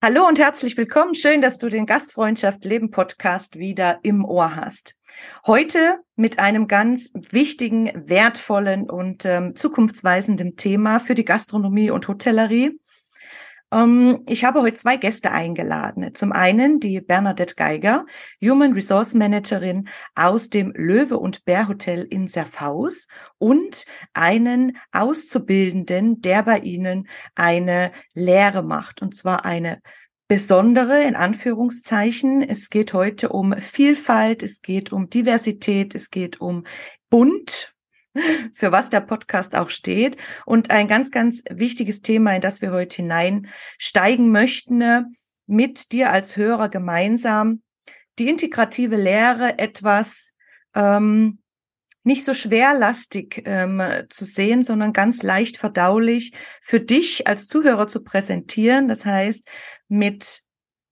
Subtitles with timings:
[0.00, 1.16] Hallo und herzlich willkommen.
[1.16, 4.94] Schön, dass du den Gastfreundschaft Leben Podcast wieder im Ohr hast.
[5.44, 12.78] Heute mit einem ganz wichtigen, wertvollen und ähm, zukunftsweisenden Thema für die Gastronomie und Hotellerie.
[13.72, 16.14] Ähm, ich habe heute zwei Gäste eingeladen.
[16.14, 18.06] Zum einen die Bernadette Geiger,
[18.42, 23.84] Human Resource Managerin aus dem Löwe und Bär Hotel in Serfaus und
[24.14, 29.80] einen Auszubildenden, der bei Ihnen eine Lehre macht, und zwar eine
[30.28, 32.42] besondere in Anführungszeichen.
[32.42, 36.64] Es geht heute um Vielfalt, es geht um Diversität, es geht um
[37.10, 37.74] bunt,
[38.52, 40.16] für was der Podcast auch steht.
[40.46, 45.02] Und ein ganz, ganz wichtiges Thema, in das wir heute hineinsteigen möchten, äh,
[45.46, 47.62] mit dir als Hörer gemeinsam,
[48.18, 50.34] die integrative Lehre etwas
[50.74, 51.38] ähm,
[52.04, 58.02] nicht so schwerlastig ähm, zu sehen, sondern ganz leicht verdaulich für dich als Zuhörer zu
[58.02, 58.88] präsentieren.
[58.88, 59.46] Das heißt,
[59.88, 60.42] mit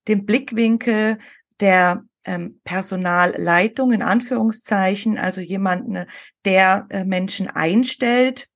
[0.08, 1.18] dem Blickwinkel
[1.60, 6.04] der ähm, Personalleitung in Anführungszeichen, also jemanden,
[6.44, 8.48] der äh, Menschen einstellt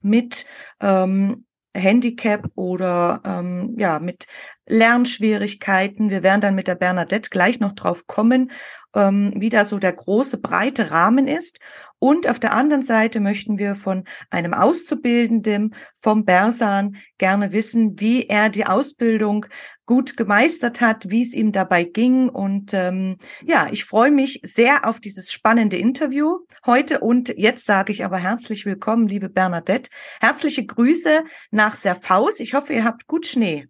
[0.00, 0.46] mit
[0.80, 4.26] ähm, Handicap oder ähm, ja mit
[4.68, 6.10] Lernschwierigkeiten.
[6.10, 8.50] Wir werden dann mit der Bernadette gleich noch drauf kommen,
[8.94, 11.60] ähm, wie da so der große breite Rahmen ist.
[11.98, 18.26] Und auf der anderen Seite möchten wir von einem Auszubildenden vom Bersan gerne wissen, wie
[18.26, 19.46] er die Ausbildung
[19.86, 22.28] gut gemeistert hat, wie es ihm dabei ging.
[22.28, 27.00] Und ähm, ja, ich freue mich sehr auf dieses spannende Interview heute.
[27.00, 29.90] Und jetzt sage ich aber herzlich willkommen, liebe Bernadette.
[30.20, 32.40] Herzliche Grüße nach Serfaus.
[32.40, 33.68] Ich hoffe, ihr habt gut Schnee.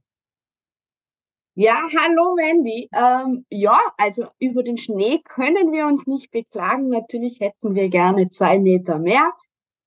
[1.59, 2.87] Ja, hallo Wendy.
[2.93, 6.91] Ähm, ja, also über den Schnee können wir uns nicht beklagen.
[6.91, 9.33] Natürlich hätten wir gerne zwei Meter mehr,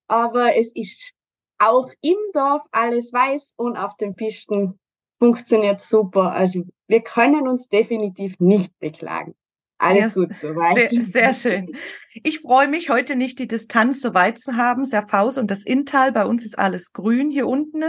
[0.07, 1.11] aber es ist
[1.59, 4.79] auch im Dorf alles weiß und auf den Pisten
[5.19, 6.31] funktioniert super.
[6.31, 9.35] Also wir können uns definitiv nicht beklagen.
[9.77, 10.89] Alles yes, gut soweit.
[10.89, 11.77] Sehr, sehr schön.
[12.23, 14.85] Ich freue mich, heute nicht die Distanz so weit zu haben.
[14.85, 16.11] Serfaus und das Inntal.
[16.13, 17.83] Bei uns ist alles grün hier unten.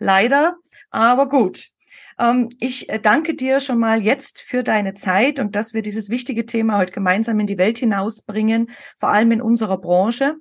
[0.00, 0.56] Leider.
[0.90, 1.70] Aber gut.
[2.20, 6.10] Ähm, ich äh, danke dir schon mal jetzt für deine Zeit und dass wir dieses
[6.10, 10.36] wichtige Thema heute gemeinsam in die Welt hinausbringen, vor allem in unserer Branche.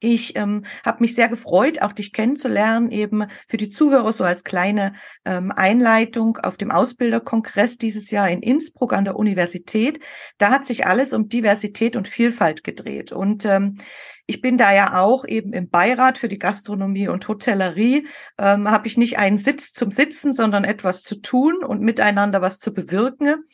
[0.00, 4.44] Ich ähm, habe mich sehr gefreut, auch dich kennenzulernen, eben für die Zuhörer so als
[4.44, 4.92] kleine
[5.24, 10.00] ähm, Einleitung auf dem Ausbilderkongress dieses Jahr in Innsbruck an der Universität.
[10.36, 13.12] Da hat sich alles um Diversität und Vielfalt gedreht.
[13.12, 13.78] Und ähm,
[14.26, 18.06] ich bin da ja auch eben im Beirat für die Gastronomie und Hotellerie.
[18.38, 22.58] Ähm, habe ich nicht einen Sitz zum Sitzen, sondern etwas zu tun und miteinander was
[22.58, 23.44] zu bewirken.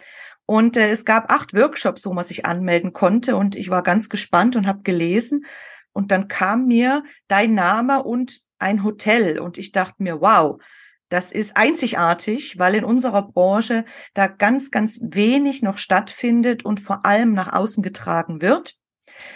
[0.46, 3.36] Und äh, es gab acht Workshops, wo man sich anmelden konnte.
[3.36, 5.44] Und ich war ganz gespannt und habe gelesen,
[5.92, 9.40] und dann kam mir dein Name und ein Hotel.
[9.40, 10.60] Und ich dachte mir, wow,
[11.08, 17.04] das ist einzigartig, weil in unserer Branche da ganz, ganz wenig noch stattfindet und vor
[17.04, 18.79] allem nach außen getragen wird.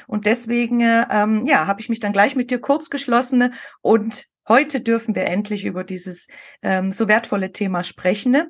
[0.07, 4.81] Und deswegen, ähm, ja, habe ich mich dann gleich mit dir kurz geschlossen und heute
[4.81, 6.27] dürfen wir endlich über dieses
[6.63, 8.49] ähm, so wertvolle Thema sprechen.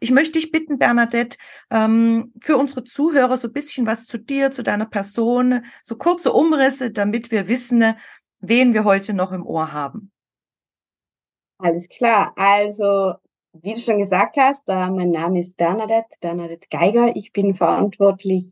[0.00, 1.38] Ich möchte dich bitten, Bernadette,
[1.70, 6.32] ähm, für unsere Zuhörer so ein bisschen was zu dir, zu deiner Person, so kurze
[6.32, 7.94] Umrisse, damit wir wissen,
[8.40, 10.10] wen wir heute noch im Ohr haben.
[11.58, 12.32] Alles klar.
[12.34, 13.14] Also,
[13.52, 17.14] wie du schon gesagt hast, äh, mein Name ist Bernadette, Bernadette Geiger.
[17.14, 18.50] Ich bin verantwortlich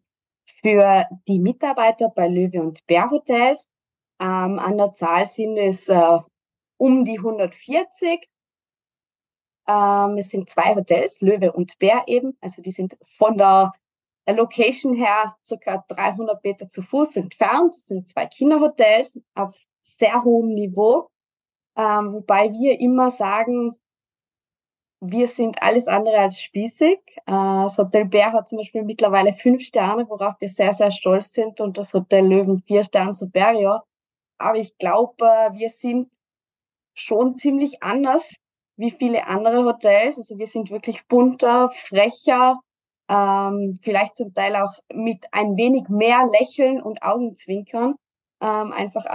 [0.63, 3.69] für die Mitarbeiter bei Löwe und Bär Hotels.
[4.21, 6.19] Ähm, an der Zahl sind es äh,
[6.77, 8.29] um die 140
[9.71, 12.37] ähm, es sind zwei Hotels, Löwe und Bär eben.
[12.41, 13.73] Also die sind von der
[14.27, 17.75] Location her circa 300 Meter zu Fuß entfernt.
[17.75, 21.11] Das sind zwei Kinderhotels auf sehr hohem Niveau.
[21.77, 23.77] Ähm, wobei wir immer sagen,
[25.01, 26.99] wir sind alles andere als spießig.
[27.17, 31.33] Äh, das Hotel Bär hat zum Beispiel mittlerweile fünf Sterne, worauf wir sehr, sehr stolz
[31.33, 33.85] sind und das Hotel Löwen vier Sterne superior.
[34.39, 36.09] Aber ich glaube, äh, wir sind
[36.95, 38.37] schon ziemlich anders
[38.77, 40.19] wie viele andere Hotels.
[40.19, 42.61] Also wir sind wirklich bunter, frecher,
[43.11, 47.97] ähm, vielleicht zum Teil auch mit ein wenig mehr Lächeln und Augenzwinkern.
[48.43, 49.07] ähm, einfach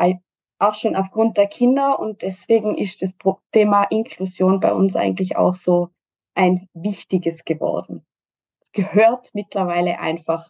[0.60, 3.16] auch schon aufgrund der Kinder und deswegen ist das
[3.52, 5.90] Thema Inklusion bei uns eigentlich auch so
[6.34, 8.06] ein wichtiges geworden.
[8.62, 10.50] Es gehört mittlerweile einfach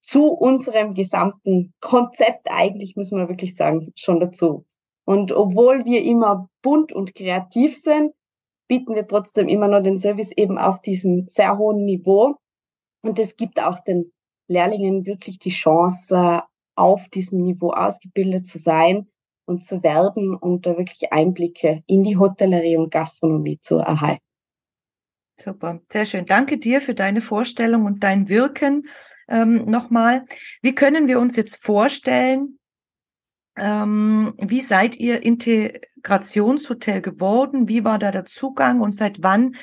[0.00, 4.64] zu unserem gesamten Konzept eigentlich, muss man wirklich sagen, schon dazu.
[5.04, 8.12] Und obwohl wir immer bunt und kreativ sind,
[8.68, 12.36] bieten wir trotzdem immer noch den Service eben auf diesem sehr hohen Niveau.
[13.02, 14.12] Und es gibt auch den
[14.48, 16.42] Lehrlingen wirklich die Chance,
[16.76, 19.08] auf diesem Niveau ausgebildet zu sein
[19.48, 24.22] und zu werden und da wirklich Einblicke in die Hotellerie und Gastronomie zu erhalten.
[25.40, 26.26] Super, sehr schön.
[26.26, 28.88] Danke dir für deine Vorstellung und dein Wirken
[29.28, 30.24] ähm, nochmal.
[30.62, 32.58] Wie können wir uns jetzt vorstellen,
[33.56, 37.68] ähm, wie seid ihr Integrationshotel geworden?
[37.68, 39.56] Wie war da der Zugang und seit wann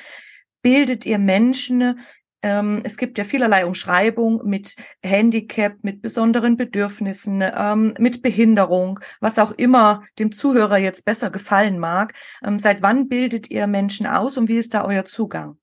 [0.62, 2.00] bildet ihr Menschen?
[2.42, 9.38] Ähm, es gibt ja vielerlei Umschreibung mit Handicap, mit besonderen Bedürfnissen, ähm, mit Behinderung, was
[9.38, 12.14] auch immer dem Zuhörer jetzt besser gefallen mag.
[12.44, 15.58] Ähm, seit wann bildet ihr Menschen aus und wie ist da euer Zugang?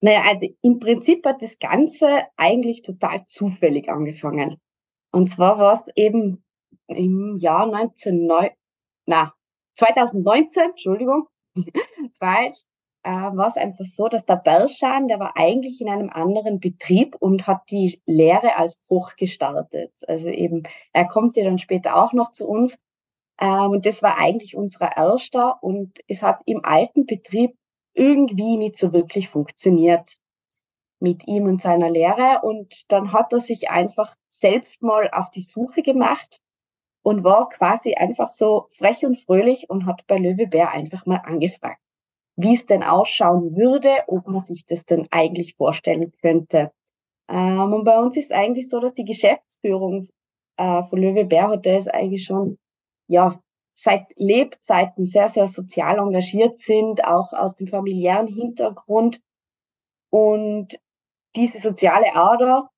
[0.00, 4.60] Naja, also im Prinzip hat das Ganze eigentlich total zufällig angefangen.
[5.10, 6.44] Und zwar war es eben
[6.86, 8.50] im Jahr 1909,
[9.06, 9.34] na,
[9.74, 11.28] 2019, Entschuldigung,
[12.20, 12.52] weil
[13.08, 17.16] äh, war es einfach so, dass der Berschan, der war eigentlich in einem anderen Betrieb
[17.18, 19.92] und hat die Lehre als Koch gestartet.
[20.06, 22.78] Also eben, er kommt ja dann später auch noch zu uns.
[23.40, 27.56] Ähm, und das war eigentlich unser erster und es hat im alten Betrieb
[27.94, 30.18] irgendwie nicht so wirklich funktioniert
[31.00, 32.40] mit ihm und seiner Lehre.
[32.42, 36.40] Und dann hat er sich einfach selbst mal auf die Suche gemacht
[37.02, 41.22] und war quasi einfach so frech und fröhlich und hat bei Löwe Bär einfach mal
[41.24, 41.80] angefragt,
[42.38, 46.70] wie es denn ausschauen würde, ob man sich das denn eigentlich vorstellen könnte.
[47.28, 50.08] Ähm, und bei uns ist eigentlich so, dass die Geschäftsführung
[50.56, 52.56] äh, von Löwe Bär Hotels eigentlich schon
[53.08, 53.40] ja
[53.74, 59.20] seit Lebzeiten sehr, sehr sozial engagiert sind, auch aus dem familiären Hintergrund.
[60.10, 60.78] Und
[61.34, 62.70] diese soziale Ader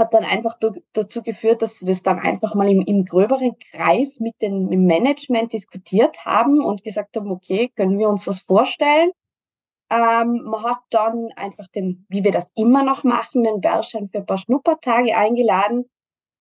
[0.00, 0.58] hat dann einfach
[0.92, 5.52] dazu geführt, dass sie das dann einfach mal im, im gröberen Kreis mit dem Management
[5.52, 9.12] diskutiert haben und gesagt haben, okay, können wir uns das vorstellen?
[9.90, 14.18] Ähm, man hat dann einfach den, wie wir das immer noch machen, den Bärschein für
[14.18, 15.88] ein paar Schnuppertage eingeladen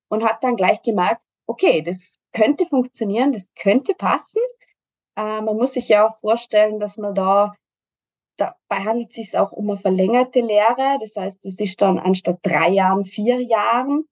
[0.09, 4.41] und hat dann gleich gemerkt, okay, das könnte funktionieren, das könnte passen.
[5.15, 7.53] Äh, man muss sich ja auch vorstellen, dass man da,
[8.39, 10.97] dabei handelt es sich auch um eine verlängerte Lehre.
[10.99, 14.05] Das heißt, es ist dann anstatt drei Jahren, vier Jahren.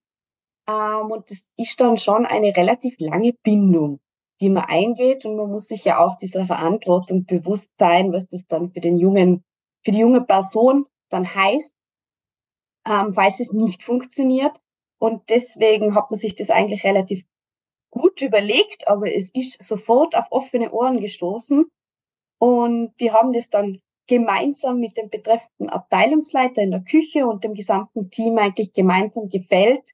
[0.68, 4.00] Ähm, und das ist dann schon eine relativ lange Bindung,
[4.42, 5.26] die man eingeht.
[5.26, 8.98] Und man muss sich ja auch dieser Verantwortung bewusst sein, was das dann für den
[8.98, 9.44] jungen,
[9.84, 11.74] für die junge Person dann heißt,
[12.88, 14.60] ähm, falls es nicht funktioniert.
[15.00, 17.24] Und deswegen hat man sich das eigentlich relativ
[17.92, 21.66] gut überlegt, aber es ist sofort auf offene Ohren gestoßen.
[22.40, 27.54] Und die haben das dann gemeinsam mit dem betreffenden Abteilungsleiter in der Küche und dem
[27.54, 29.92] gesamten Team eigentlich gemeinsam gefällt,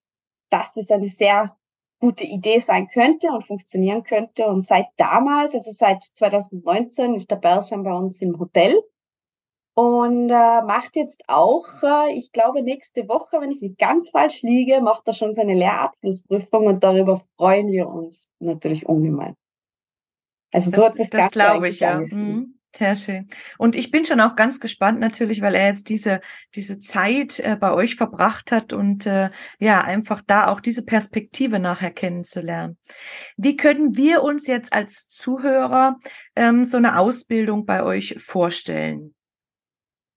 [0.50, 1.58] dass das eine sehr
[2.00, 4.46] gute Idee sein könnte und funktionieren könnte.
[4.48, 8.78] Und seit damals, also seit 2019, ist der Bersham bei uns im Hotel
[9.76, 14.44] und äh, macht jetzt auch, äh, ich glaube, nächste Woche, wenn ich nicht ganz falsch
[14.44, 19.36] liege, macht er schon seine Lehrabschlussprüfung und darüber freuen wir uns natürlich ungemein.
[20.52, 22.02] Also so das, hat das, das glaube ich ja.
[22.02, 22.60] Mhm.
[22.76, 23.30] Sehr schön.
[23.60, 26.22] Und ich bin schon auch ganz gespannt natürlich, weil er jetzt diese,
[26.56, 31.60] diese Zeit äh, bei euch verbracht hat und äh, ja, einfach da auch diese Perspektive
[31.60, 32.78] nachher kennenzulernen.
[33.38, 36.00] Wie können wir uns jetzt als Zuhörer
[36.36, 39.14] ähm, so eine Ausbildung bei euch vorstellen?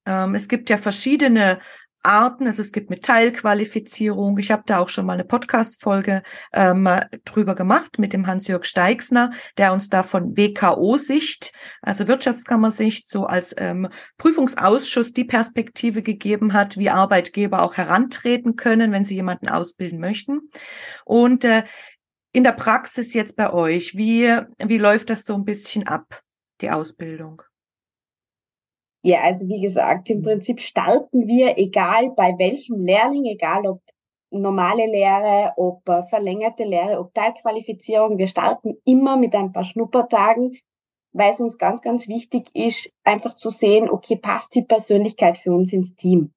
[0.06, 1.58] Ähm, es gibt ja verschiedene
[2.06, 2.46] Arten.
[2.46, 4.38] Also es gibt Metallqualifizierung.
[4.38, 6.22] Ich habe da auch schon mal eine Podcast-Folge
[6.52, 6.88] ähm,
[7.24, 13.54] drüber gemacht mit dem Hans-Jörg Steixner, der uns da von WKO-Sicht, also Wirtschaftskammersicht, so als
[13.58, 19.98] ähm, Prüfungsausschuss die Perspektive gegeben hat, wie Arbeitgeber auch herantreten können, wenn sie jemanden ausbilden
[19.98, 20.50] möchten.
[21.04, 21.64] Und äh,
[22.32, 26.22] in der Praxis jetzt bei euch, wie, wie läuft das so ein bisschen ab,
[26.60, 27.42] die Ausbildung?
[29.06, 33.80] Ja, also wie gesagt, im Prinzip starten wir, egal bei welchem Lehrling, egal ob
[34.32, 40.58] normale Lehre, ob äh, verlängerte Lehre, ob Teilqualifizierung, wir starten immer mit ein paar Schnuppertagen,
[41.12, 45.52] weil es uns ganz, ganz wichtig ist, einfach zu sehen, okay, passt die Persönlichkeit für
[45.52, 46.32] uns ins Team.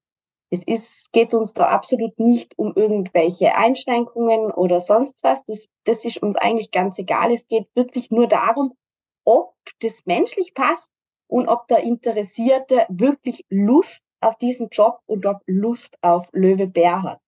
[0.50, 5.44] Es ist, geht uns da absolut nicht um irgendwelche Einschränkungen oder sonst was.
[5.46, 7.32] Das, das ist uns eigentlich ganz egal.
[7.32, 8.74] Es geht wirklich nur darum,
[9.24, 10.92] ob das menschlich passt
[11.30, 17.02] und ob der Interessierte wirklich Lust auf diesen Job und ob Lust auf Löwe Bär
[17.02, 17.20] hat.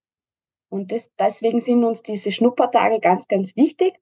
[0.68, 3.94] Und das, deswegen sind uns diese Schnuppertage ganz, ganz wichtig.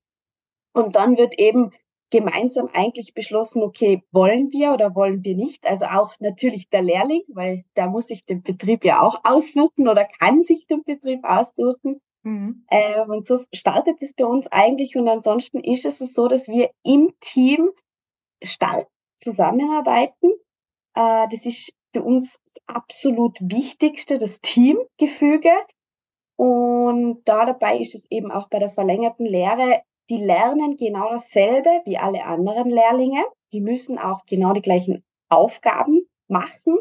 [0.72, 1.72] Und dann wird eben
[2.10, 5.66] gemeinsam eigentlich beschlossen, okay, wollen wir oder wollen wir nicht?
[5.66, 10.06] Also auch natürlich der Lehrling, weil der muss sich den Betrieb ja auch aussuchen oder
[10.18, 12.00] kann sich den Betrieb aussuchen.
[12.22, 12.64] Mhm.
[12.70, 14.96] Ähm, und so startet es bei uns eigentlich.
[14.96, 17.70] Und ansonsten ist es so, dass wir im Team
[18.42, 18.88] stark
[19.20, 20.30] zusammenarbeiten.
[20.94, 25.52] Äh, das ist für uns das absolut Wichtigste, das Teamgefüge.
[26.36, 31.82] Und da dabei ist es eben auch bei der verlängerten Lehre, die lernen genau dasselbe
[31.84, 33.22] wie alle anderen Lehrlinge.
[33.52, 36.78] Die müssen auch genau die gleichen Aufgaben machen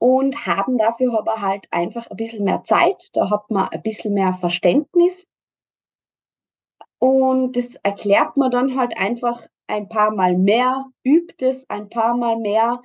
[0.00, 3.10] und haben dafür aber halt einfach ein bisschen mehr Zeit.
[3.12, 5.26] Da hat man ein bisschen mehr Verständnis.
[6.98, 12.16] Und das erklärt man dann halt einfach ein paar Mal mehr, übt es ein paar
[12.16, 12.82] Mal mehr,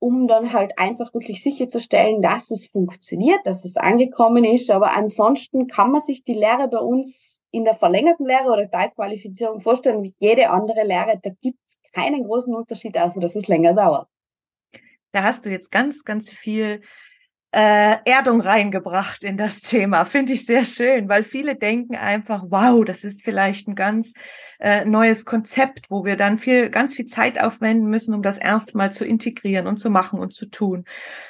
[0.00, 4.70] um dann halt einfach wirklich sicherzustellen, dass es funktioniert, dass es angekommen ist.
[4.70, 9.60] Aber ansonsten kann man sich die Lehre bei uns in der verlängerten Lehre oder Teilqualifizierung
[9.60, 11.20] vorstellen wie jede andere Lehre.
[11.22, 14.08] Da gibt es keinen großen Unterschied, also dass es länger dauert.
[15.12, 16.80] Da hast du jetzt ganz, ganz viel
[17.52, 20.04] äh, Erdung reingebracht in das Thema.
[20.06, 24.14] Finde ich sehr schön, weil viele denken einfach, wow, das ist vielleicht ein ganz
[24.58, 28.90] äh, neues Konzept, wo wir dann viel, ganz viel Zeit aufwenden müssen, um das erstmal
[28.90, 30.84] zu integrieren und zu machen und zu tun.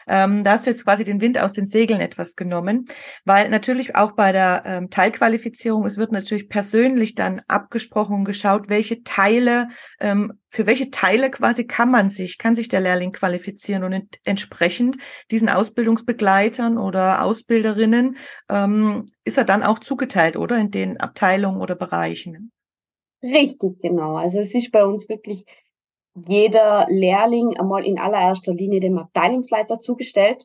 [0.06, 2.86] Ähm, da hast du jetzt quasi den Wind aus den Segeln etwas genommen,
[3.24, 8.68] weil natürlich auch bei der ähm, Teilqualifizierung, es wird natürlich persönlich dann abgesprochen und geschaut,
[8.68, 13.84] welche Teile ähm, für welche Teile quasi kann man sich, kann sich der Lehrling qualifizieren
[13.84, 14.98] und ent entsprechend
[15.30, 18.18] diesen Ausbildungsbegleitern oder Ausbilderinnen
[18.50, 22.52] ähm, ist er dann auch zugeteilt, oder in den Abteilungen oder Bereichen?
[23.22, 24.16] Richtig, genau.
[24.16, 25.44] Also es ist bei uns wirklich
[26.14, 30.44] jeder Lehrling einmal in allererster Linie dem Abteilungsleiter zugestellt,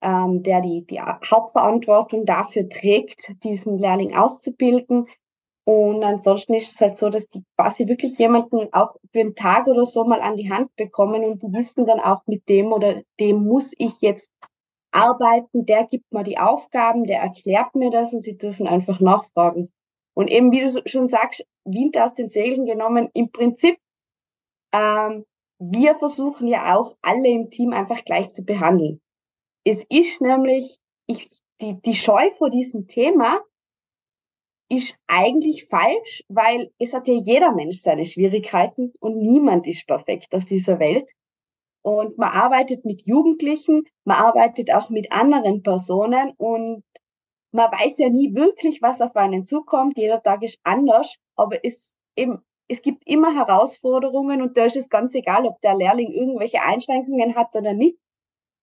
[0.00, 5.06] ähm, der die, die Hauptverantwortung dafür trägt, diesen Lehrling auszubilden.
[5.70, 9.68] Und ansonsten ist es halt so, dass die quasi wirklich jemanden auch für einen Tag
[9.68, 13.02] oder so mal an die Hand bekommen und die wissen dann auch mit dem oder
[13.20, 14.32] dem muss ich jetzt
[14.90, 19.70] arbeiten, der gibt mir die Aufgaben, der erklärt mir das und sie dürfen einfach nachfragen.
[20.12, 23.78] Und eben, wie du schon sagst, Wind aus den Segeln genommen, im Prinzip,
[24.74, 25.24] ähm,
[25.60, 29.00] wir versuchen ja auch alle im Team einfach gleich zu behandeln.
[29.64, 33.40] Es ist nämlich, ich, die, die Scheu vor diesem Thema
[34.70, 40.34] ist eigentlich falsch, weil es hat ja jeder Mensch seine Schwierigkeiten und niemand ist perfekt
[40.34, 41.10] auf dieser Welt.
[41.82, 46.84] Und man arbeitet mit Jugendlichen, man arbeitet auch mit anderen Personen und
[47.52, 49.98] man weiß ja nie wirklich, was auf einen zukommt.
[49.98, 54.88] Jeder Tag ist anders, aber es eben, es gibt immer Herausforderungen und da ist es
[54.88, 57.98] ganz egal, ob der Lehrling irgendwelche Einschränkungen hat oder nicht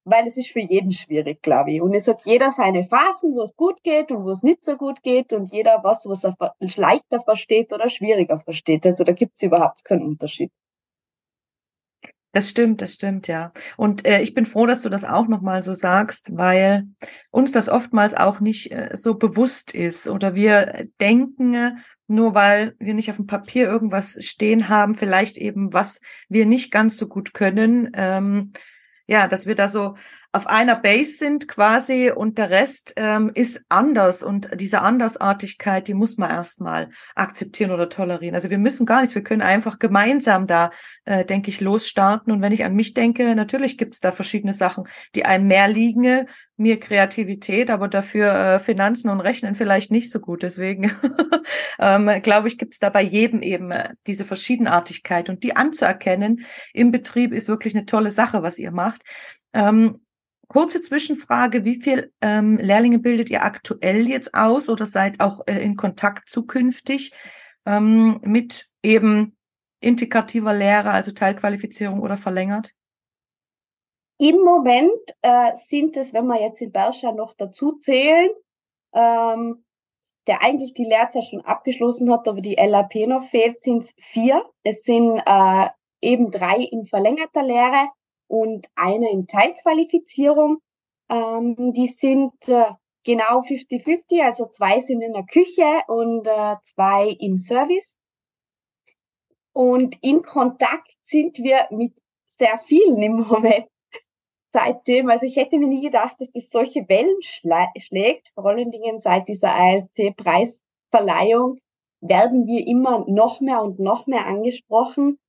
[0.09, 1.81] weil es ist für jeden schwierig, glaube ich.
[1.81, 4.77] Und es hat jeder seine Phasen, wo es gut geht und wo es nicht so
[4.77, 8.85] gut geht und jeder was, was er leichter versteht oder schwieriger versteht.
[8.85, 10.51] Also da gibt es überhaupt keinen Unterschied.
[12.31, 13.51] Das stimmt, das stimmt, ja.
[13.77, 16.85] Und äh, ich bin froh, dass du das auch nochmal so sagst, weil
[17.31, 21.71] uns das oftmals auch nicht äh, so bewusst ist oder wir denken, äh,
[22.07, 25.99] nur weil wir nicht auf dem Papier irgendwas stehen haben, vielleicht eben, was
[26.29, 28.53] wir nicht ganz so gut können, ähm,
[29.07, 29.95] ja, dass wir da so
[30.37, 35.95] auf einer Base sind quasi und der Rest ähm, ist anders und diese Andersartigkeit, die
[35.95, 38.35] muss man erstmal akzeptieren oder tolerieren.
[38.35, 40.69] Also wir müssen gar nichts, wir können einfach gemeinsam da,
[41.05, 42.31] äh, denke ich, losstarten.
[42.31, 44.83] Und wenn ich an mich denke, natürlich gibt es da verschiedene Sachen,
[45.15, 50.19] die einem mehr liegen, mir Kreativität, aber dafür äh, Finanzen und Rechnen vielleicht nicht so
[50.19, 50.43] gut.
[50.43, 50.91] Deswegen
[51.79, 56.45] ähm, glaube ich, gibt es da bei jedem eben äh, diese Verschiedenartigkeit und die anzuerkennen
[56.73, 59.01] im Betrieb ist wirklich eine tolle Sache, was ihr macht.
[59.53, 59.99] Ähm,
[60.47, 65.61] Kurze Zwischenfrage, wie viel ähm, Lehrlinge bildet ihr aktuell jetzt aus oder seid auch äh,
[65.61, 67.11] in Kontakt zukünftig
[67.65, 69.37] ähm, mit eben
[69.81, 72.71] integrativer Lehre, also Teilqualifizierung oder verlängert?
[74.19, 78.29] Im Moment äh, sind es, wenn wir jetzt in Berscha noch dazu zählen,
[78.93, 79.65] ähm,
[80.27, 84.43] der eigentlich die Lehrzeit schon abgeschlossen hat, aber die LAP noch fehlt, sind es vier.
[84.63, 85.67] Es sind äh,
[86.01, 87.89] eben drei in verlängerter Lehre
[88.27, 90.59] und eine in Teilqualifizierung.
[91.09, 92.71] Ähm, die sind äh,
[93.03, 97.95] genau 50-50, also zwei sind in der Küche und äh, zwei im Service.
[99.53, 101.93] Und in Kontakt sind wir mit
[102.37, 103.67] sehr vielen im Moment
[104.53, 105.09] seitdem.
[105.09, 108.29] Also ich hätte mir nie gedacht, dass das solche Wellen schlägt.
[108.33, 111.59] Vor allen Dingen seit dieser ALT-Preisverleihung
[112.01, 115.19] werden wir immer noch mehr und noch mehr angesprochen.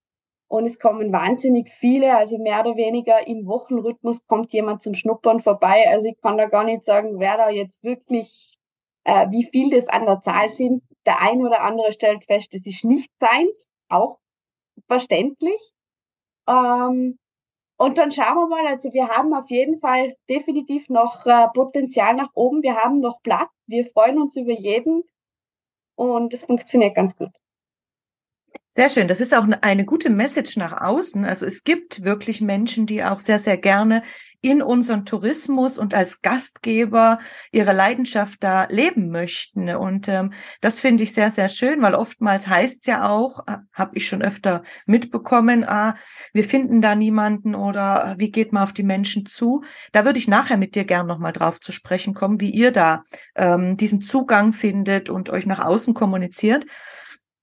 [0.48, 5.40] Und es kommen wahnsinnig viele, also mehr oder weniger im Wochenrhythmus kommt jemand zum Schnuppern
[5.40, 5.84] vorbei.
[5.88, 8.58] Also ich kann da gar nicht sagen, wer da jetzt wirklich
[9.08, 10.82] äh, wie viel das an der Zahl sind.
[11.06, 14.18] Der ein oder andere stellt fest, das ist nicht seins, auch
[14.86, 15.72] verständlich.
[16.46, 17.18] Ähm,
[17.78, 22.14] und dann schauen wir mal, also wir haben auf jeden Fall definitiv noch äh, Potenzial
[22.14, 25.04] nach oben, wir haben noch Platz, wir freuen uns über jeden
[25.96, 27.30] und es funktioniert ganz gut.
[28.78, 29.08] Sehr schön.
[29.08, 31.24] Das ist auch eine gute Message nach außen.
[31.24, 34.04] Also es gibt wirklich Menschen, die auch sehr, sehr gerne
[34.40, 37.18] in unseren Tourismus und als Gastgeber
[37.50, 39.68] ihre Leidenschaft da leben möchten.
[39.74, 43.96] Und ähm, das finde ich sehr, sehr schön, weil oftmals heißt ja auch, äh, habe
[43.96, 45.96] ich schon öfter mitbekommen, ah,
[46.32, 49.64] wir finden da niemanden oder äh, wie geht man auf die Menschen zu.
[49.90, 53.02] Da würde ich nachher mit dir gern nochmal drauf zu sprechen kommen, wie ihr da
[53.34, 56.64] ähm, diesen Zugang findet und euch nach außen kommuniziert.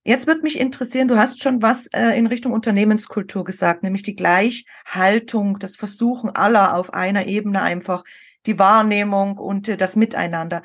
[0.08, 4.16] Jetzt wird mich interessieren, du hast schon was äh, in Richtung Unternehmenskultur gesagt, nämlich die
[4.16, 8.04] Gleichhaltung, das Versuchen aller auf einer Ebene einfach
[8.46, 10.62] die Wahrnehmung und äh, das Miteinander.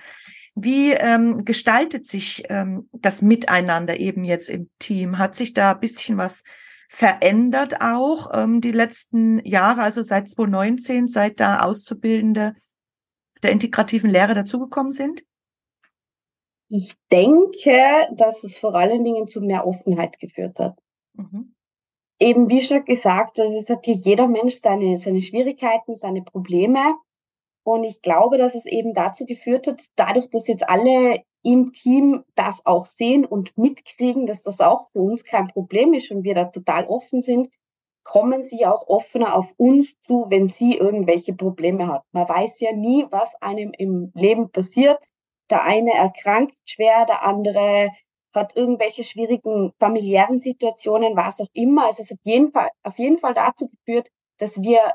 [0.54, 5.16] Wie ähm, gestaltet sich ähm, das Miteinander eben jetzt im Team?
[5.16, 6.44] Hat sich da ein bisschen was
[6.90, 12.56] verändert auch ähm, die letzten Jahre, also seit 2019, seit da Auszubildende
[13.42, 15.22] der integrativen Lehre dazugekommen sind?
[16.70, 20.78] Ich denke, dass es vor allen Dingen zu mehr Offenheit geführt hat.
[21.14, 21.54] Mhm.
[22.20, 26.94] Eben wie schon gesagt, also es hat hier jeder Mensch seine, seine Schwierigkeiten, seine Probleme.
[27.64, 32.24] Und ich glaube, dass es eben dazu geführt hat, dadurch, dass jetzt alle im Team
[32.36, 36.34] das auch sehen und mitkriegen, dass das auch für uns kein Problem ist und wir
[36.34, 37.48] da total offen sind,
[38.04, 42.04] kommen sie auch offener auf uns zu, wenn sie irgendwelche Probleme hat.
[42.12, 45.02] Man weiß ja nie, was einem im Leben passiert.
[45.50, 47.90] Der eine erkrankt schwer, der andere
[48.32, 51.86] hat irgendwelche schwierigen familiären Situationen, was auch immer.
[51.86, 54.94] Also es hat jeden Fall, auf jeden Fall dazu geführt, dass wir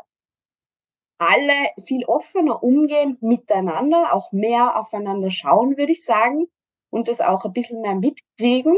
[1.17, 6.47] alle viel offener umgehen miteinander, auch mehr aufeinander schauen, würde ich sagen,
[6.89, 8.77] und das auch ein bisschen mehr mitkriegen.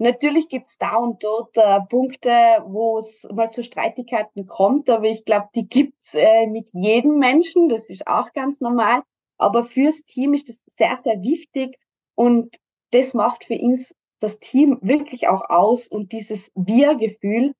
[0.00, 2.30] Natürlich gibt's da und dort äh, Punkte,
[2.66, 7.68] wo es mal zu Streitigkeiten kommt, aber ich glaube, die gibt's äh, mit jedem Menschen,
[7.68, 9.02] das ist auch ganz normal.
[9.38, 11.78] Aber fürs Team ist das sehr, sehr wichtig
[12.14, 12.56] und
[12.90, 17.54] das macht für uns das Team wirklich auch aus und dieses Wir-Gefühl,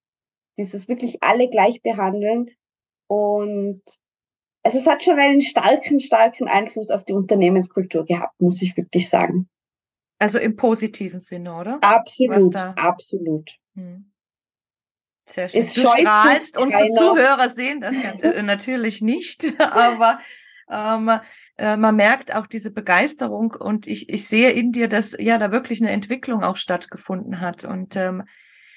[0.56, 2.50] dieses wirklich alle gleich behandeln.
[3.06, 3.82] Und
[4.64, 9.08] also es hat schon einen starken, starken Einfluss auf die Unternehmenskultur gehabt, muss ich wirklich
[9.08, 9.48] sagen.
[10.18, 11.78] Also im positiven Sinne, oder?
[11.80, 13.56] Absolut, absolut.
[13.74, 14.10] Hm.
[15.26, 15.60] Sehr schön.
[15.60, 17.94] Es du strahlst, unsere Zuhörer sehen das
[18.42, 20.18] natürlich nicht, aber
[20.70, 21.10] ähm,
[21.56, 25.50] äh, man merkt auch diese Begeisterung und ich, ich sehe in dir, dass ja da
[25.50, 27.64] wirklich eine Entwicklung auch stattgefunden hat.
[27.64, 28.24] Und ähm,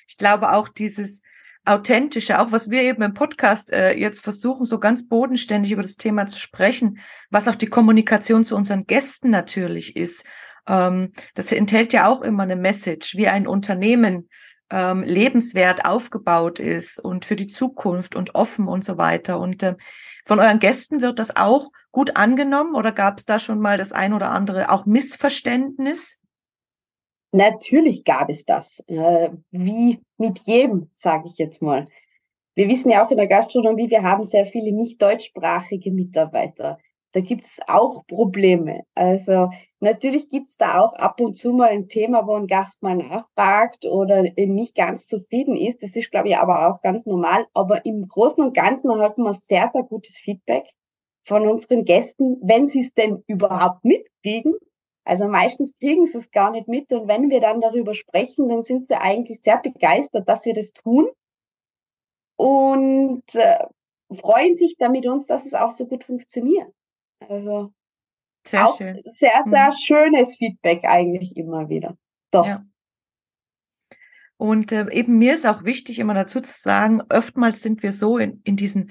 [0.07, 1.21] ich glaube auch dieses
[1.65, 5.95] authentische, auch was wir eben im Podcast äh, jetzt versuchen, so ganz bodenständig über das
[5.95, 6.99] Thema zu sprechen,
[7.29, 10.25] was auch die Kommunikation zu unseren Gästen natürlich ist.
[10.67, 14.27] Ähm, das enthält ja auch immer eine Message, wie ein Unternehmen
[14.71, 19.39] ähm, lebenswert aufgebaut ist und für die Zukunft und offen und so weiter.
[19.39, 19.75] Und äh,
[20.25, 23.91] von euren Gästen wird das auch gut angenommen oder gab es da schon mal das
[23.91, 26.17] ein oder andere auch Missverständnis?
[27.33, 31.85] Natürlich gab es das, äh, wie mit jedem, sage ich jetzt mal.
[32.55, 36.77] Wir wissen ja auch in der Gastronomie, wir haben sehr viele nicht deutschsprachige Mitarbeiter
[37.13, 38.83] da gibt's auch Probleme.
[38.95, 42.95] Also natürlich gibt's da auch ab und zu mal ein Thema, wo ein Gast mal
[42.95, 45.83] nachfragt oder nicht ganz zufrieden ist.
[45.83, 47.45] Das ist, glaube ich, aber auch ganz normal.
[47.53, 50.69] Aber im Großen und Ganzen erhalten wir sehr, sehr gutes Feedback
[51.25, 54.55] von unseren Gästen, wenn sie es denn überhaupt mitkriegen.
[55.03, 58.63] Also meistens kriegen sie es gar nicht mit und wenn wir dann darüber sprechen, dann
[58.63, 61.09] sind sie eigentlich sehr begeistert, dass sie das tun
[62.37, 63.65] und äh,
[64.13, 66.71] freuen sich dann mit uns, dass es auch so gut funktioniert.
[67.27, 67.73] Also
[68.45, 69.01] sehr auch schön.
[69.05, 69.73] sehr, sehr mhm.
[69.73, 71.97] schönes Feedback eigentlich immer wieder.
[72.31, 72.45] Doch.
[72.45, 72.65] Ja.
[74.37, 78.17] Und äh, eben mir ist auch wichtig, immer dazu zu sagen, oftmals sind wir so
[78.17, 78.89] in, in diesen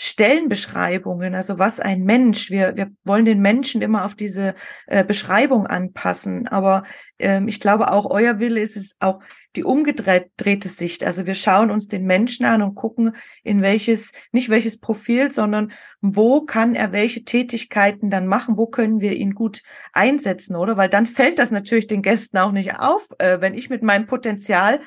[0.00, 4.54] Stellenbeschreibungen, also was ein Mensch, wir, wir wollen den Menschen immer auf diese
[4.86, 6.84] äh, Beschreibung anpassen, aber
[7.18, 9.18] ähm, ich glaube auch euer Wille ist es auch
[9.56, 11.02] die umgedrehte Sicht.
[11.02, 15.72] Also wir schauen uns den Menschen an und gucken, in welches, nicht welches Profil, sondern
[16.00, 20.76] wo kann er welche Tätigkeiten dann machen, wo können wir ihn gut einsetzen, oder?
[20.76, 24.06] Weil dann fällt das natürlich den Gästen auch nicht auf, äh, wenn ich mit meinem
[24.06, 24.78] Potenzial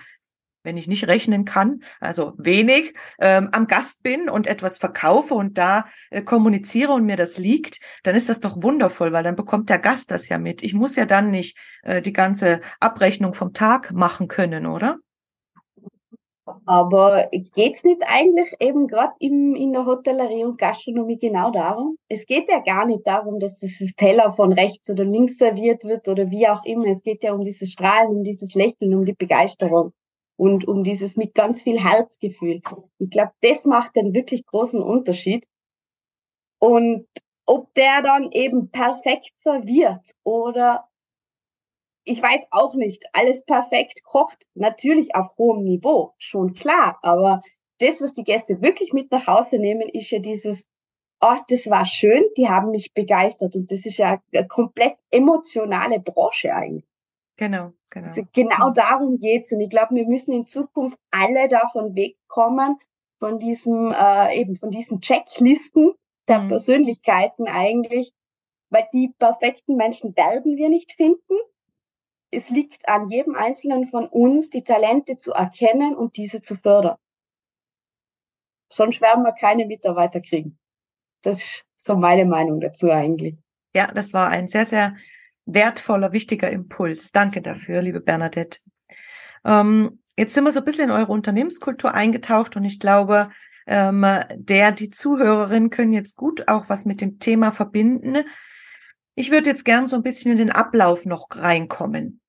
[0.64, 5.58] wenn ich nicht rechnen kann, also wenig, ähm, am Gast bin und etwas verkaufe und
[5.58, 9.70] da äh, kommuniziere und mir das liegt, dann ist das doch wundervoll, weil dann bekommt
[9.70, 10.64] der Gast das ja mit.
[10.64, 14.98] Ich muss ja dann nicht äh, die ganze Abrechnung vom Tag machen können, oder?
[16.66, 21.98] Aber geht's nicht eigentlich eben gerade in der Hotellerie und Gastronomie genau darum?
[22.10, 26.08] Es geht ja gar nicht darum, dass dieses Teller von rechts oder links serviert wird
[26.08, 26.86] oder wie auch immer.
[26.88, 29.92] Es geht ja um dieses Strahlen, um dieses Lächeln, um die Begeisterung
[30.42, 32.64] und um dieses mit ganz viel Herzgefühl.
[32.98, 35.48] Ich glaube, das macht den wirklich großen Unterschied.
[36.58, 37.06] Und
[37.46, 40.90] ob der dann eben perfekt serviert oder
[42.06, 47.42] ich weiß auch nicht, alles perfekt kocht, natürlich auf hohem Niveau, schon klar, aber
[47.78, 50.68] das, was die Gäste wirklich mit nach Hause nehmen, ist ja dieses,
[51.22, 56.00] oh, das war schön, die haben mich begeistert und das ist ja eine komplett emotionale
[56.00, 56.91] Branche eigentlich.
[57.42, 58.08] Genau, genau.
[58.08, 58.74] Also genau mhm.
[58.76, 62.78] darum geht's und ich glaube, wir müssen in Zukunft alle davon wegkommen,
[63.20, 65.94] von diesem, äh, eben von diesen Checklisten
[66.28, 66.50] der mhm.
[66.50, 68.12] Persönlichkeiten eigentlich,
[68.70, 71.36] weil die perfekten Menschen werden wir nicht finden
[72.32, 76.96] es liegt an jedem Einzelnen von uns, die Talente zu erkennen und diese zu fördern.
[78.72, 80.58] Sonst werden wir keine Mitarbeiter kriegen.
[81.24, 83.36] Das ist so meine Meinung dazu eigentlich.
[83.76, 84.96] Ja, das war ein sehr, sehr
[85.46, 87.12] wertvoller, wichtiger Impuls.
[87.12, 88.60] Danke dafür, liebe Bernadette.
[89.44, 93.30] Ähm, jetzt sind wir so ein bisschen in eure Unternehmenskultur eingetaucht und ich glaube,
[93.68, 98.24] ähm, der, die Zuhörerinnen können jetzt gut auch was mit dem Thema verbinden.
[99.16, 102.22] Ich würde jetzt gern so ein bisschen in den Ablauf noch reinkommen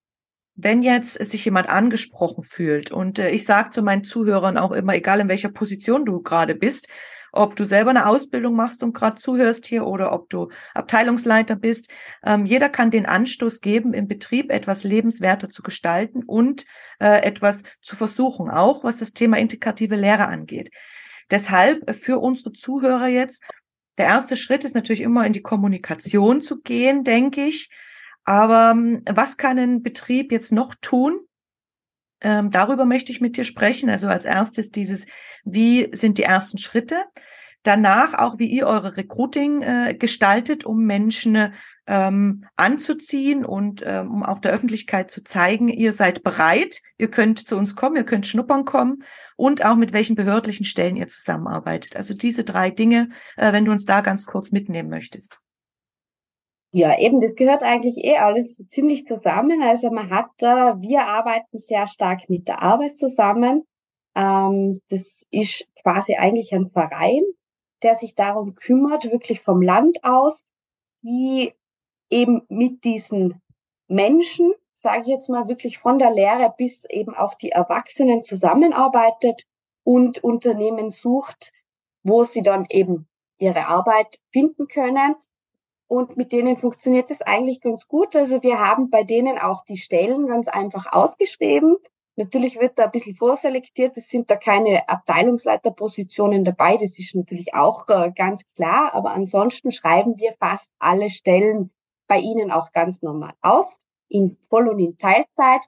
[0.55, 4.95] wenn jetzt sich jemand angesprochen fühlt und äh, ich sage zu meinen Zuhörern auch immer,
[4.95, 6.89] egal in welcher Position du gerade bist,
[7.33, 11.91] ob du selber eine Ausbildung machst und gerade zuhörst hier oder ob du Abteilungsleiter bist,
[12.25, 16.65] ähm, jeder kann den Anstoß geben, im Betrieb etwas lebenswerter zu gestalten und
[17.01, 20.71] äh, etwas zu versuchen, auch was das Thema integrative Lehre angeht.
[21.31, 23.43] Deshalb äh, für unsere Zuhörer jetzt,
[23.99, 27.71] der erste Schritt ist natürlich immer in die Kommunikation zu gehen, denke ich
[28.25, 31.21] aber ähm, was kann ein Betrieb jetzt noch tun?
[32.23, 33.91] Ähm, darüber möchte ich mit dir sprechen.
[33.91, 35.07] Also als erstes dieses,
[35.45, 37.05] wie sind die ersten Schritte?
[37.65, 41.53] Danach auch, wie ihr eure Recruiting äh, gestaltet, um Menschen
[41.87, 47.39] ähm, anzuziehen und ähm, um auch der Öffentlichkeit zu zeigen, ihr seid bereit, ihr könnt
[47.39, 49.05] zu uns kommen, ihr könnt schnuppern kommen
[49.37, 51.97] und auch mit welchen behördlichen Stellen ihr zusammenarbeitet.
[51.97, 55.41] Also diese drei Dinge, äh, wenn du uns da ganz kurz mitnehmen möchtest.
[56.75, 59.63] Ja, eben, das gehört eigentlich eh alles ziemlich zusammen.
[59.63, 63.67] Also man hat da, wir arbeiten sehr stark mit der Arbeit zusammen.
[64.15, 67.25] Ähm, das ist quasi eigentlich ein Verein,
[67.83, 70.45] der sich darum kümmert, wirklich vom Land aus,
[71.03, 71.53] die
[72.09, 73.43] eben mit diesen
[73.87, 79.43] Menschen, sage ich jetzt mal, wirklich von der Lehre bis eben auf die Erwachsenen zusammenarbeitet
[79.85, 81.53] und Unternehmen sucht,
[82.03, 85.17] wo sie dann eben ihre Arbeit finden können
[85.93, 88.17] und mit denen funktioniert es eigentlich ganz gut.
[88.17, 91.77] Also wir haben bei denen auch die Stellen ganz einfach ausgeschrieben.
[92.17, 93.95] Natürlich wird da ein bisschen vorselektiert.
[93.99, 96.79] Es sind da keine Abteilungsleiterpositionen dabei.
[96.79, 98.95] Das ist natürlich auch äh, ganz klar.
[98.95, 101.71] Aber ansonsten schreiben wir fast alle Stellen
[102.07, 103.77] bei Ihnen auch ganz normal aus,
[104.09, 105.61] in Voll- und in Teilzeit.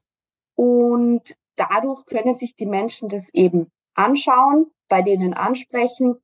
[0.54, 6.16] Und dadurch können sich die Menschen das eben anschauen, bei denen ansprechen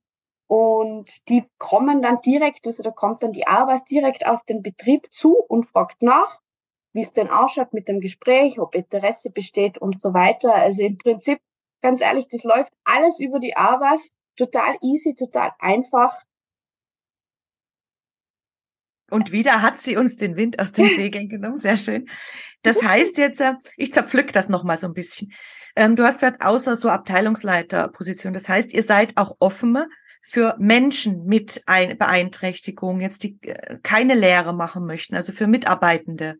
[0.51, 5.07] und die kommen dann direkt, also da kommt dann die Arbeit direkt auf den Betrieb
[5.13, 6.41] zu und fragt nach,
[6.93, 10.53] wie es denn ausschaut mit dem Gespräch, ob Interesse besteht und so weiter.
[10.53, 11.39] Also im Prinzip,
[11.83, 14.01] ganz ehrlich, das läuft alles über die Arbeit,
[14.35, 16.21] total easy, total einfach.
[19.09, 21.59] Und wieder hat sie uns den Wind aus den Segeln genommen.
[21.59, 22.09] Sehr schön.
[22.63, 25.33] Das heißt jetzt, äh, ich zerpflück das nochmal so ein bisschen.
[25.77, 28.33] Ähm, du hast gesagt, außer so Abteilungsleiterposition.
[28.33, 29.79] Das heißt, ihr seid auch offen
[30.21, 36.37] für Menschen mit ein Beeinträchtigung, jetzt die äh, keine Lehre machen möchten, also für Mitarbeitende.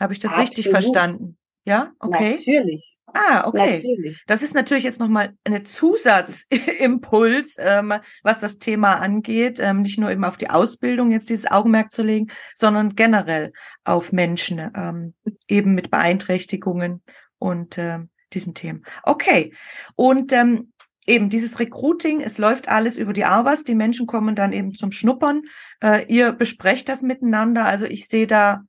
[0.00, 0.50] Habe ich das Absolut.
[0.50, 1.38] richtig verstanden?
[1.64, 2.36] Ja, okay.
[2.36, 2.96] Natürlich.
[3.14, 3.74] Ah, okay.
[3.76, 4.22] Natürlich.
[4.26, 10.10] Das ist natürlich jetzt nochmal eine Zusatzimpuls, ähm, was das Thema angeht, ähm, nicht nur
[10.10, 13.52] eben auf die Ausbildung jetzt dieses Augenmerk zu legen, sondern generell
[13.84, 15.14] auf Menschen ähm,
[15.46, 17.02] eben mit Beeinträchtigungen
[17.38, 17.98] und äh,
[18.32, 18.84] diesen Themen.
[19.04, 19.54] Okay.
[19.96, 20.72] Und ähm,
[21.08, 24.92] eben dieses Recruiting, es läuft alles über die Arvas, die Menschen kommen dann eben zum
[24.92, 25.42] Schnuppern.
[25.82, 27.64] Äh, ihr besprecht das miteinander.
[27.64, 28.64] Also ich sehe da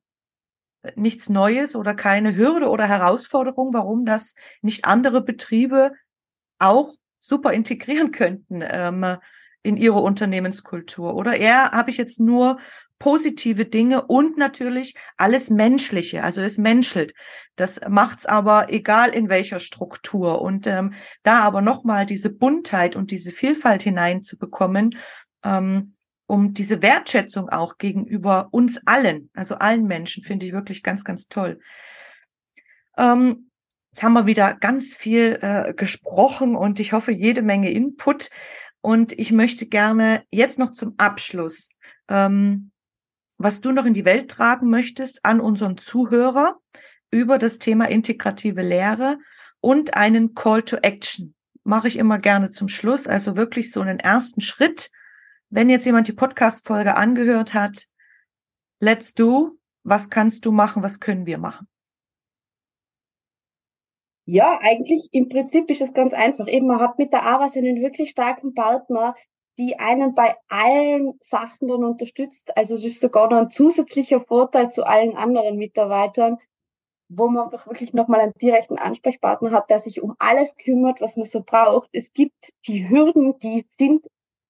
[0.95, 5.91] nichts Neues oder keine Hürde oder Herausforderung, warum das nicht andere Betriebe
[6.57, 9.17] auch super integrieren könnten ähm,
[9.61, 11.15] in ihre Unternehmenskultur.
[11.15, 12.59] Oder eher habe ich jetzt nur
[12.99, 17.13] positive Dinge und natürlich alles Menschliche, also es menschelt.
[17.55, 20.41] Das macht's aber egal in welcher Struktur.
[20.41, 24.97] Und ähm, da aber nochmal diese Buntheit und diese Vielfalt hineinzubekommen,
[25.43, 25.95] ähm,
[26.27, 31.27] um diese Wertschätzung auch gegenüber uns allen, also allen Menschen, finde ich wirklich ganz, ganz
[31.27, 31.59] toll.
[32.97, 33.45] Ähm,
[33.91, 38.29] Jetzt haben wir wieder ganz viel äh, gesprochen und ich hoffe jede Menge Input.
[38.81, 41.69] Und ich möchte gerne jetzt noch zum Abschluss,
[42.07, 42.71] ähm,
[43.39, 46.59] was du noch in die Welt tragen möchtest an unseren Zuhörer
[47.09, 49.17] über das Thema integrative Lehre
[49.61, 51.33] und einen Call to Action.
[51.63, 53.07] Mache ich immer gerne zum Schluss.
[53.07, 54.91] Also wirklich so einen ersten Schritt.
[55.49, 57.87] Wenn jetzt jemand die Podcast-Folge angehört hat,
[58.79, 59.57] let's do.
[59.83, 60.83] Was kannst du machen?
[60.83, 61.67] Was können wir machen?
[64.25, 66.47] Ja, eigentlich im Prinzip ist es ganz einfach.
[66.47, 69.15] Eben, man hat mit der AWAS einen wirklich starken Partner,
[69.59, 72.55] die einen bei allen Sachen dann unterstützt.
[72.57, 76.37] Also es ist sogar noch ein zusätzlicher Vorteil zu allen anderen Mitarbeitern,
[77.09, 81.25] wo man wirklich nochmal einen direkten Ansprechpartner hat, der sich um alles kümmert, was man
[81.25, 81.89] so braucht.
[81.91, 84.05] Es gibt die Hürden, die sind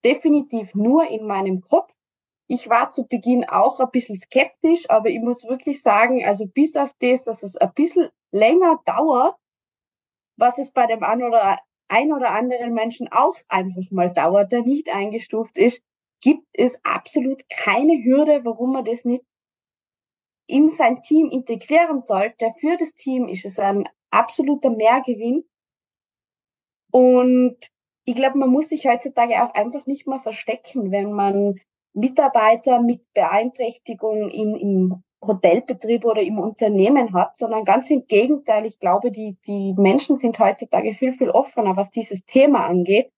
[0.06, 1.91] definitiv nur in meinem Kopf.
[2.48, 6.76] Ich war zu Beginn auch ein bisschen skeptisch, aber ich muss wirklich sagen, also bis
[6.76, 9.36] auf das, dass es ein bisschen länger dauert,
[10.38, 14.62] was es bei dem ein oder, ein oder anderen Menschen auch einfach mal dauert, der
[14.62, 15.82] nicht eingestuft ist,
[16.21, 19.23] gibt es absolut keine Hürde, warum man das nicht
[20.47, 22.54] in sein Team integrieren sollte.
[22.60, 25.43] Für das Team ist es ein absoluter Mehrgewinn.
[26.91, 27.58] Und
[28.06, 31.60] ich glaube, man muss sich heutzutage auch einfach nicht mehr verstecken, wenn man
[31.93, 38.65] Mitarbeiter mit Beeinträchtigung im, im Hotelbetrieb oder im Unternehmen hat, sondern ganz im Gegenteil.
[38.65, 43.12] Ich glaube, die, die Menschen sind heutzutage viel, viel offener, was dieses Thema angeht.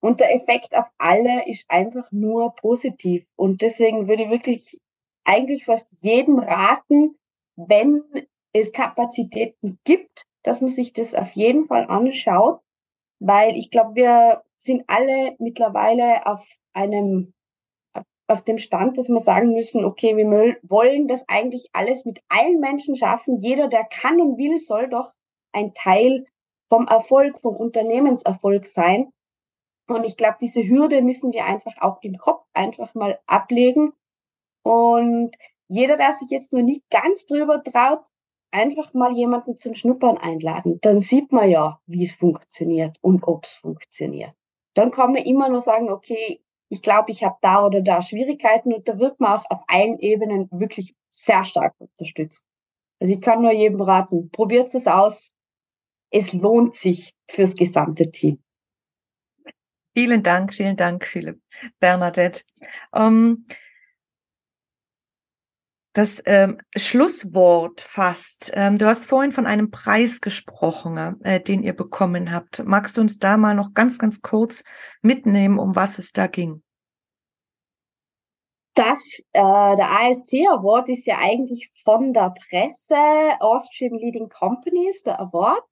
[0.00, 3.24] Und der Effekt auf alle ist einfach nur positiv.
[3.36, 4.80] Und deswegen würde ich wirklich
[5.24, 7.16] eigentlich fast jedem raten,
[7.56, 8.02] wenn
[8.52, 12.60] es Kapazitäten gibt, dass man sich das auf jeden Fall anschaut,
[13.18, 17.33] weil ich glaube, wir sind alle mittlerweile auf einem
[18.26, 22.58] auf dem Stand, dass wir sagen müssen, okay, wir wollen das eigentlich alles mit allen
[22.60, 23.38] Menschen schaffen.
[23.38, 25.12] Jeder, der kann und will, soll doch
[25.52, 26.26] ein Teil
[26.68, 29.10] vom Erfolg, vom Unternehmenserfolg sein.
[29.86, 33.92] Und ich glaube, diese Hürde müssen wir einfach auch im Kopf einfach mal ablegen.
[34.62, 35.36] Und
[35.68, 38.00] jeder, der sich jetzt nur nicht ganz drüber traut,
[38.50, 40.78] einfach mal jemanden zum Schnuppern einladen.
[40.80, 44.32] Dann sieht man ja, wie es funktioniert und ob es funktioniert.
[44.74, 46.40] Dann kann man immer nur sagen, okay,
[46.74, 49.96] ich glaube, ich habe da oder da Schwierigkeiten und da wird man auch auf allen
[50.00, 52.44] Ebenen wirklich sehr stark unterstützt.
[52.98, 55.30] Also ich kann nur jedem raten, probiert es aus.
[56.10, 58.42] Es lohnt sich fürs gesamte Team.
[59.96, 61.40] Vielen Dank, vielen Dank, Philipp.
[61.78, 62.42] Bernadette.
[62.92, 63.46] Ähm,
[65.92, 68.50] das ähm, Schlusswort fast.
[68.54, 72.64] Ähm, du hast vorhin von einem Preis gesprochen, äh, den ihr bekommen habt.
[72.64, 74.64] Magst du uns da mal noch ganz, ganz kurz
[75.02, 76.63] mitnehmen, um was es da ging?
[78.74, 82.96] Das, äh, der ALC Award ist ja eigentlich von der Presse
[83.40, 85.62] Austrian Leading Companies, der Award,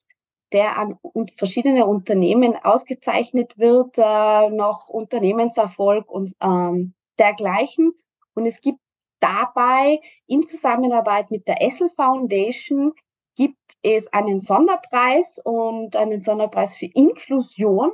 [0.53, 0.99] der an
[1.37, 7.93] verschiedene Unternehmen ausgezeichnet wird, äh, noch Unternehmenserfolg und ähm, dergleichen.
[8.35, 8.79] Und es gibt
[9.23, 12.93] Dabei in Zusammenarbeit mit der Essel Foundation
[13.37, 17.93] gibt es einen Sonderpreis und einen Sonderpreis für Inklusion.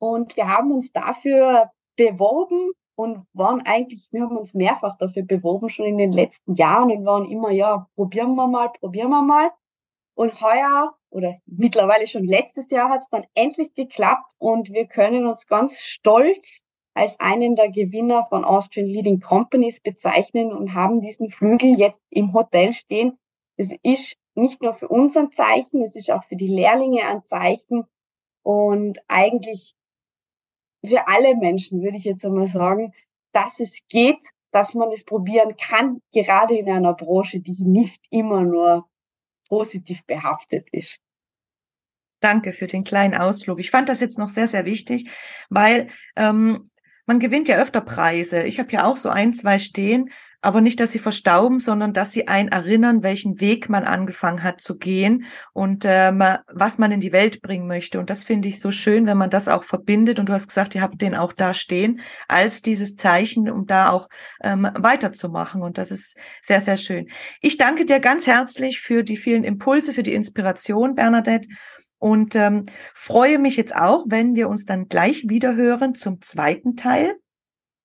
[0.00, 5.68] Und wir haben uns dafür beworben und waren eigentlich, wir haben uns mehrfach dafür beworben,
[5.68, 9.50] schon in den letzten Jahren und waren immer, ja, probieren wir mal, probieren wir mal.
[10.14, 15.26] Und heuer oder mittlerweile schon letztes Jahr hat es dann endlich geklappt und wir können
[15.26, 16.62] uns ganz stolz
[16.94, 22.32] als einen der Gewinner von Austrian Leading Companies bezeichnen und haben diesen Flügel jetzt im
[22.32, 23.18] Hotel stehen.
[23.58, 27.22] Es ist nicht nur für uns ein Zeichen, es ist auch für die Lehrlinge ein
[27.24, 27.84] Zeichen
[28.42, 29.75] und eigentlich
[30.84, 32.92] für alle Menschen, würde ich jetzt einmal sagen,
[33.32, 38.42] dass es geht, dass man es probieren kann, gerade in einer Branche, die nicht immer
[38.42, 38.88] nur
[39.48, 40.98] positiv behaftet ist.
[42.20, 43.60] Danke für den kleinen Ausflug.
[43.60, 45.10] Ich fand das jetzt noch sehr, sehr wichtig,
[45.50, 46.70] weil ähm,
[47.04, 48.44] man gewinnt ja öfter Preise.
[48.44, 50.10] Ich habe ja auch so ein, zwei stehen,
[50.46, 54.60] aber nicht, dass sie verstauben, sondern dass sie einen erinnern, welchen Weg man angefangen hat
[54.60, 57.98] zu gehen und ähm, was man in die Welt bringen möchte.
[57.98, 60.20] Und das finde ich so schön, wenn man das auch verbindet.
[60.20, 63.90] Und du hast gesagt, ihr habt den auch da stehen als dieses Zeichen, um da
[63.90, 64.08] auch
[64.40, 65.62] ähm, weiterzumachen.
[65.62, 67.08] Und das ist sehr, sehr schön.
[67.40, 71.48] Ich danke dir ganz herzlich für die vielen Impulse, für die Inspiration, Bernadette.
[71.98, 76.76] Und ähm, freue mich jetzt auch, wenn wir uns dann gleich wieder hören zum zweiten
[76.76, 77.16] Teil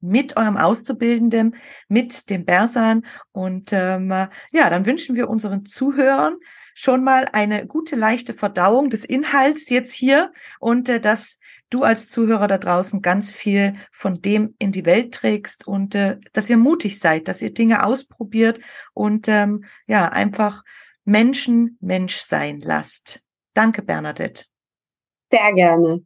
[0.01, 1.55] mit eurem Auszubildenden,
[1.87, 3.05] mit dem Bersan.
[3.31, 4.09] Und ähm,
[4.51, 6.37] ja, dann wünschen wir unseren Zuhörern
[6.73, 11.37] schon mal eine gute, leichte Verdauung des Inhalts jetzt hier und äh, dass
[11.69, 16.17] du als Zuhörer da draußen ganz viel von dem in die Welt trägst und äh,
[16.33, 18.59] dass ihr mutig seid, dass ihr Dinge ausprobiert
[18.93, 20.63] und ähm, ja, einfach
[21.05, 23.23] Menschen Mensch sein lasst.
[23.53, 24.45] Danke, Bernadette.
[25.31, 26.05] Sehr gerne.